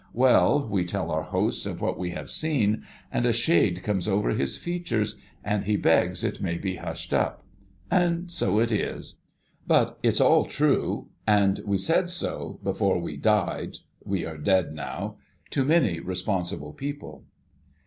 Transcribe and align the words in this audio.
Well! 0.13 0.67
we 0.67 0.83
tell 0.83 1.11
our 1.11 1.21
host 1.21 1.67
of 1.67 1.79
what 1.79 1.95
we 1.95 2.09
have 2.09 2.31
seen, 2.31 2.83
and 3.11 3.23
a 3.23 3.31
shade 3.31 3.83
comes 3.83 4.07
over 4.07 4.31
his 4.31 4.57
features, 4.57 5.21
and 5.43 5.65
he 5.65 5.77
begs 5.77 6.23
it 6.23 6.41
may 6.41 6.57
be 6.57 6.77
hushed 6.77 7.13
up; 7.13 7.43
and 7.91 8.31
so 8.31 8.57
it 8.59 8.71
is. 8.71 9.17
But, 9.67 9.99
it's 10.01 10.19
all 10.19 10.45
true; 10.45 11.09
and 11.27 11.61
we 11.67 11.77
said 11.77 12.09
so, 12.09 12.59
before 12.63 12.99
we 12.99 13.15
died 13.15 13.77
(we 14.03 14.25
are 14.25 14.39
dead 14.39 14.73
now) 14.73 15.17
to 15.51 15.63
many 15.63 15.99
responsible 15.99 16.73
people. 16.73 17.25